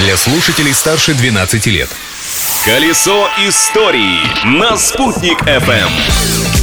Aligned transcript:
для 0.00 0.16
слушателей 0.16 0.72
старше 0.72 1.14
12 1.14 1.66
лет. 1.66 1.88
Колесо 2.64 3.28
истории 3.46 4.20
на 4.46 4.76
«Спутник 4.76 5.42
FM. 5.42 5.90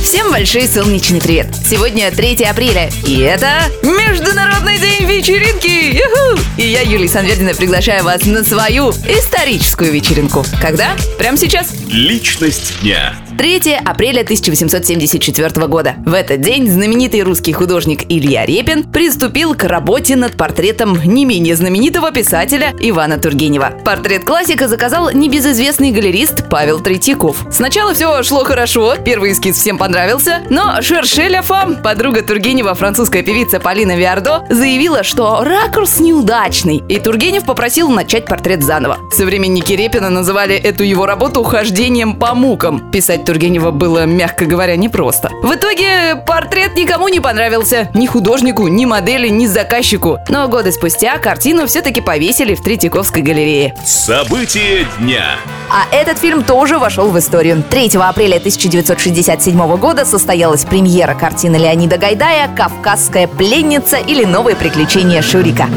Всем 0.04 0.32
большой 0.32 0.68
солнечный 0.68 1.22
привет! 1.22 1.48
Сегодня 1.70 2.10
3 2.12 2.44
апреля, 2.46 2.90
и 3.06 3.20
это 3.20 3.70
Международный 3.84 4.80
день 4.80 5.06
вечеринки! 5.06 5.68
Юху! 5.68 6.42
И 6.58 6.68
я, 6.68 6.82
Юлия 6.82 7.10
Санвердина, 7.10 7.54
приглашаю 7.54 8.04
вас 8.04 8.26
на 8.26 8.44
свою 8.44 8.90
историческую 8.90 9.92
вечеринку. 9.92 10.44
Когда? 10.62 10.96
Прямо 11.20 11.38
сейчас. 11.38 11.74
Личность 11.90 12.80
дня. 12.82 13.16
3 13.38 13.76
апреля 13.86 14.22
1874 14.22 15.68
года. 15.68 15.96
В 16.06 16.14
этот 16.16 16.42
день 16.42 16.68
знаменитый 16.68 17.22
русский 17.22 17.54
художник 17.54 18.02
Илья 18.10 18.48
Репин 18.48 18.84
приступил 18.84 19.54
к 19.54 19.64
работе 19.66 20.16
над 20.16 20.36
портретом 20.36 21.00
не 21.06 21.24
менее 21.24 21.56
знаменитого 21.56 22.12
писателя 22.12 22.74
Ивана 22.80 23.20
Тургенева. 23.20 23.74
Портрет 23.86 24.24
классика 24.26 24.68
заказал 24.68 25.12
небезызвестный 25.12 25.92
галерист 25.92 26.50
Павел 26.50 26.80
Третьяков. 26.80 27.46
Сначала 27.52 27.94
все 27.94 28.24
шло 28.24 28.44
хорошо, 28.44 28.96
первый 29.06 29.34
эскиз 29.34 29.58
всем 29.58 29.78
понравился, 29.78 30.42
но 30.50 30.82
Шершеля 30.82 31.44
Фам, 31.44 31.84
подруга 31.84 32.24
Тургенева, 32.24 32.74
французская 32.74 33.22
певица 33.22 33.60
Полина 33.60 33.96
Виардо, 33.96 34.48
заявила, 34.50 35.04
что 35.04 35.44
ракурс 35.44 36.00
неудачный, 36.00 36.84
и 36.90 37.00
Тургенев 37.00 37.46
попросил 37.46 37.90
начать 37.90 38.26
портрет 38.26 38.64
заново. 38.64 38.98
Современники 39.12 39.74
Репина 39.74 40.10
называли 40.10 40.56
эту 40.56 40.84
его 40.84 41.06
работу 41.06 41.44
хождением 41.44 42.16
по 42.16 42.34
мукам. 42.34 42.90
Писать 42.92 43.27
Тургенева 43.28 43.72
было, 43.72 44.06
мягко 44.06 44.46
говоря, 44.46 44.78
непросто. 44.78 45.30
В 45.44 45.54
итоге 45.54 46.16
портрет 46.26 46.78
никому 46.78 47.10
не 47.10 47.20
понравился. 47.20 47.90
Ни 47.94 48.08
художнику, 48.08 48.68
ни 48.68 48.86
модели, 48.86 49.28
ни 49.28 49.48
заказчику. 49.48 50.20
Но 50.30 50.48
годы 50.48 50.72
спустя 50.72 51.18
картину 51.18 51.68
все-таки 51.68 52.00
повесили 52.00 52.56
в 52.56 52.64
Третьяковской 52.64 53.22
галерее. 53.22 53.76
События 53.86 54.88
дня. 54.98 55.36
А 55.70 55.94
этот 55.94 56.20
фильм 56.20 56.42
тоже 56.42 56.80
вошел 56.80 57.10
в 57.10 57.20
историю. 57.20 57.62
3 57.70 57.98
апреля 57.98 58.38
1967 58.38 59.76
года 59.76 60.06
состоялась 60.06 60.64
премьера 60.64 61.14
картины 61.14 61.58
Леонида 61.58 61.98
Гайдая 61.98 62.48
«Кавказская 62.56 63.28
пленница» 63.28 63.98
или 63.98 64.24
«Новые 64.24 64.56
приключения 64.56 65.22
Шурика». 65.22 65.68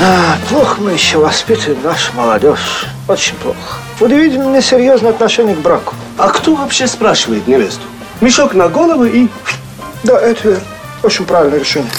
А, 0.00 0.36
плохо 0.48 0.80
мы 0.80 0.92
еще 0.92 1.18
воспитываем 1.18 1.82
нашу 1.82 2.12
молодежь. 2.14 2.86
Очень 3.08 3.34
плохо. 3.36 3.78
Удивительно 4.00 4.56
несерьезное 4.56 5.10
отношение 5.10 5.56
к 5.56 5.58
браку. 5.58 5.94
А 6.16 6.28
кто 6.28 6.54
вообще 6.54 6.86
спрашивает 6.86 7.48
невесту? 7.48 7.82
Мешок 8.20 8.54
на 8.54 8.68
голову 8.68 9.04
и... 9.04 9.28
Да, 10.04 10.18
это 10.20 10.48
верно. 10.48 10.64
Очень 11.02 11.24
правильное 11.24 11.58
решение. 11.58 11.90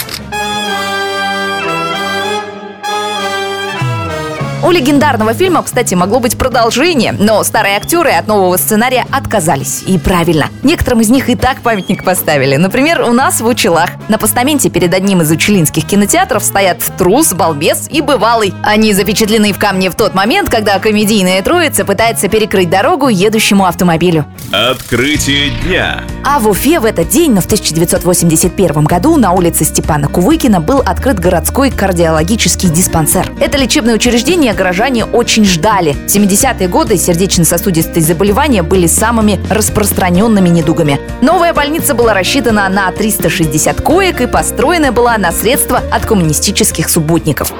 У 4.62 4.70
легендарного 4.70 5.32
фильма, 5.32 5.62
кстати, 5.62 5.94
могло 5.94 6.20
быть 6.20 6.36
продолжение, 6.36 7.12
но 7.18 7.42
старые 7.44 7.76
актеры 7.76 8.10
от 8.10 8.26
нового 8.26 8.58
сценария 8.58 9.06
отказались. 9.10 9.82
И 9.86 9.96
правильно. 9.96 10.48
Некоторым 10.62 11.00
из 11.00 11.08
них 11.08 11.30
и 11.30 11.34
так 11.34 11.62
памятник 11.62 12.04
поставили. 12.04 12.56
Например, 12.56 13.00
у 13.00 13.12
нас 13.12 13.40
в 13.40 13.46
Учелах. 13.46 13.88
На 14.08 14.18
постаменте 14.18 14.68
перед 14.68 14.92
одним 14.92 15.22
из 15.22 15.30
учелинских 15.30 15.86
кинотеатров 15.86 16.44
стоят 16.44 16.78
трус, 16.98 17.32
балбес 17.32 17.88
и 17.90 18.02
бывалый. 18.02 18.52
Они 18.62 18.92
запечатлены 18.92 19.54
в 19.54 19.58
камне 19.58 19.88
в 19.88 19.94
тот 19.94 20.14
момент, 20.14 20.50
когда 20.50 20.78
комедийная 20.78 21.40
троица 21.40 21.86
пытается 21.86 22.28
перекрыть 22.28 22.68
дорогу 22.68 23.08
едущему 23.08 23.64
автомобилю. 23.64 24.26
Открытие 24.52 25.52
дня. 25.64 26.02
А 26.22 26.38
в 26.38 26.48
Уфе 26.48 26.80
в 26.80 26.84
этот 26.84 27.08
день, 27.08 27.32
но 27.32 27.40
в 27.40 27.46
1981 27.46 28.84
году, 28.84 29.16
на 29.16 29.32
улице 29.32 29.64
Степана 29.64 30.06
Кувыкина 30.06 30.60
был 30.60 30.80
открыт 30.80 31.18
городской 31.18 31.70
кардиологический 31.70 32.68
диспансер. 32.68 33.32
Это 33.40 33.56
лечебное 33.56 33.94
учреждение 33.94 34.52
горожане 34.52 35.06
очень 35.06 35.44
ждали. 35.44 35.92
В 35.92 36.14
70-е 36.14 36.68
годы 36.68 36.98
сердечно-сосудистые 36.98 38.02
заболевания 38.02 38.62
были 38.62 38.86
самыми 38.86 39.40
распространенными 39.48 40.50
недугами. 40.50 41.00
Новая 41.22 41.54
больница 41.54 41.94
была 41.94 42.12
рассчитана 42.12 42.68
на 42.68 42.90
360 42.92 43.80
коек 43.80 44.20
и 44.20 44.26
построена 44.26 44.92
была 44.92 45.16
на 45.16 45.32
средства 45.32 45.80
от 45.90 46.04
коммунистических 46.04 46.90
субботников. 46.90 47.52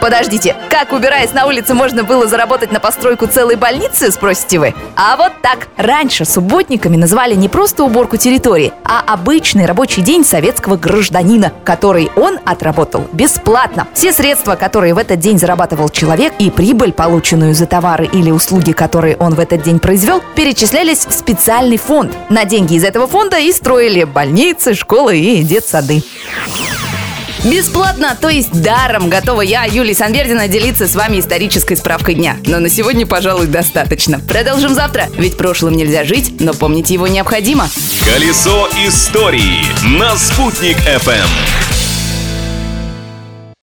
Подождите, 0.00 0.56
как 0.70 0.92
убираясь 0.92 1.32
на 1.32 1.46
улице 1.46 1.74
можно 1.74 2.04
было 2.04 2.26
заработать 2.26 2.70
на 2.72 2.80
постройку 2.80 3.26
целой 3.26 3.56
больницы, 3.56 4.10
спросите 4.12 4.58
вы? 4.58 4.74
А 4.96 5.16
вот 5.16 5.32
так. 5.42 5.68
Раньше 5.76 6.24
субботниками 6.24 6.96
называли 6.96 7.34
не 7.34 7.48
просто 7.48 7.84
уборку 7.84 8.16
территории, 8.16 8.72
а 8.84 9.00
обычный 9.06 9.66
рабочий 9.66 10.02
день 10.02 10.24
советского 10.24 10.76
гражданина, 10.76 11.52
который 11.64 12.10
он 12.16 12.38
отработал 12.44 13.06
бесплатно. 13.12 13.88
Все 13.94 14.12
средства, 14.12 14.54
которые 14.54 14.94
в 14.94 14.98
этот 14.98 15.18
день 15.20 15.38
зарабатывал 15.38 15.88
человек, 15.88 16.32
и 16.38 16.50
прибыль, 16.50 16.92
полученную 16.92 17.54
за 17.54 17.66
товары 17.66 18.06
или 18.06 18.30
услуги, 18.30 18.72
которые 18.72 19.16
он 19.16 19.34
в 19.34 19.40
этот 19.40 19.62
день 19.62 19.78
произвел, 19.78 20.22
перечислялись 20.34 21.06
в 21.06 21.12
специальный 21.12 21.76
фонд. 21.76 22.12
На 22.28 22.44
деньги 22.44 22.74
из 22.74 22.84
этого 22.84 23.06
фонда 23.06 23.38
и 23.38 23.52
строили 23.52 24.04
больницы, 24.04 24.74
школы 24.74 25.18
и 25.18 25.42
детсады. 25.42 26.02
Бесплатно, 27.44 28.16
то 28.20 28.28
есть 28.28 28.50
даром, 28.62 29.08
готова 29.08 29.42
я, 29.42 29.64
Юлия 29.64 29.94
Санвердина, 29.94 30.48
делиться 30.48 30.88
с 30.88 30.94
вами 30.94 31.20
исторической 31.20 31.76
справкой 31.76 32.14
дня. 32.14 32.36
Но 32.44 32.58
на 32.58 32.68
сегодня, 32.68 33.06
пожалуй, 33.06 33.46
достаточно. 33.46 34.18
Продолжим 34.18 34.74
завтра, 34.74 35.08
ведь 35.16 35.36
прошлым 35.36 35.76
нельзя 35.76 36.04
жить, 36.04 36.40
но 36.40 36.52
помнить 36.52 36.90
его 36.90 37.06
необходимо. 37.06 37.68
Колесо 38.04 38.68
истории 38.86 39.64
на 39.98 40.16
«Спутник 40.16 40.76
FM. 40.78 41.67